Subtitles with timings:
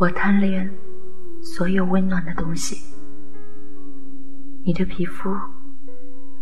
[0.00, 0.72] 我贪恋
[1.42, 2.76] 所有温暖的东西，
[4.64, 5.28] 你的皮肤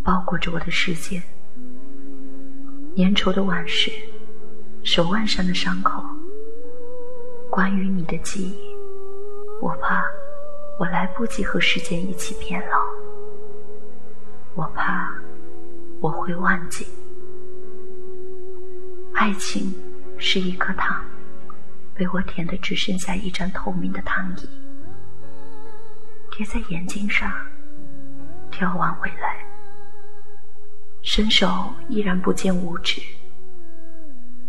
[0.05, 1.23] 包裹着我的世界，
[2.99, 3.91] 粘稠的往事，
[4.83, 6.05] 手腕上的伤口，
[7.51, 8.59] 关于你的记忆，
[9.63, 10.05] 我怕
[10.79, 12.77] 我来不及和时间一起变老，
[14.55, 15.11] 我怕
[16.01, 16.87] 我会忘记，
[19.15, 19.75] 爱情
[20.19, 21.03] 是一颗糖。
[21.97, 24.49] 被我舔得只剩下一张透明的糖衣，
[26.31, 27.33] 贴在眼睛上，
[28.53, 29.45] 眺望未来。
[31.03, 33.01] 伸手依然不见五指。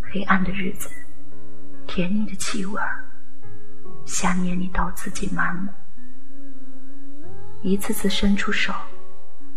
[0.02, 0.90] 黑暗的日子，
[1.86, 3.04] 甜腻的气味儿，
[4.04, 5.70] 想念你到自己麻木。
[7.62, 8.74] 一次次伸出手，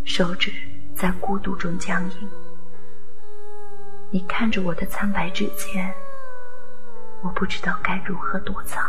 [0.06, 0.52] 手指
[0.96, 2.30] 在孤独中僵硬。
[4.12, 5.94] 你看着我的苍白指尖。
[7.24, 8.84] 我不知道该如何躲藏，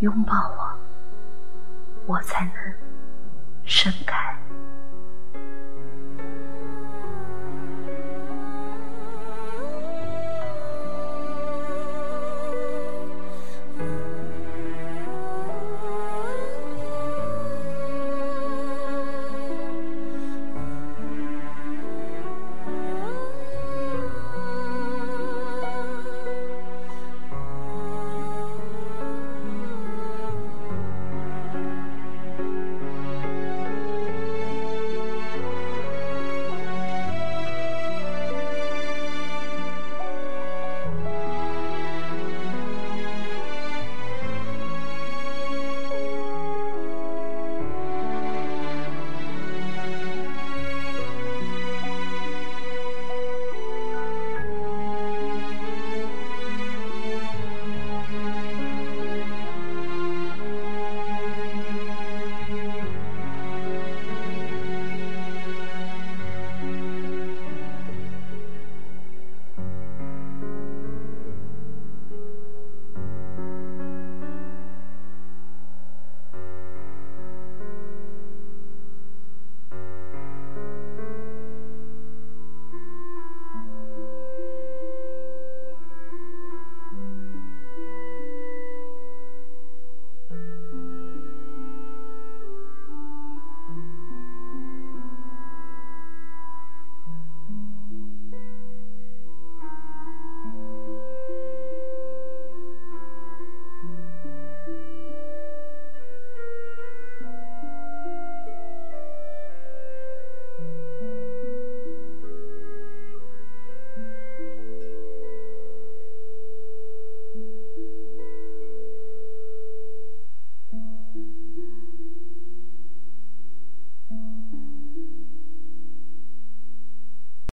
[0.00, 0.78] 拥抱我，
[2.06, 2.54] 我才能
[3.64, 4.36] 盛开。